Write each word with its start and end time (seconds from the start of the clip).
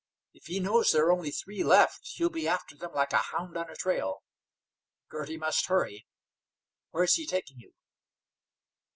If 0.33 0.47
he 0.47 0.59
knows 0.59 0.91
there 0.91 1.05
are 1.05 1.11
only 1.11 1.29
three 1.29 1.63
left, 1.63 2.07
he'll 2.15 2.31
be 2.31 2.47
after 2.47 2.75
them 2.75 2.91
like 2.93 3.13
a 3.13 3.17
hound 3.19 3.55
on 3.55 3.69
a 3.69 3.75
trail. 3.75 4.23
Girty 5.09 5.37
must 5.37 5.67
hurry. 5.67 6.07
Where's 6.89 7.13
he 7.13 7.27
taking 7.27 7.59
you?" 7.59 7.75